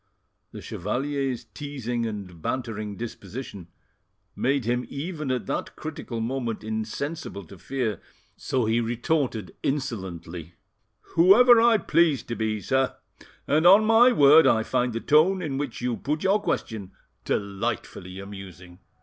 [0.51, 3.67] The chevalier's teasing and bantering disposition
[4.35, 8.01] made him even at that critical moment insensible to fear,
[8.35, 10.55] so he retorted insolently—
[11.13, 12.95] "Whoever I please to be, sir;
[13.45, 16.93] and on my word I find the tone in which you put your question
[17.23, 18.79] delightfully amusing."